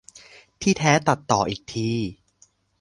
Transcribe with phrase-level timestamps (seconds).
[0.61, 1.91] ที่แท้ตัดต่ออีกที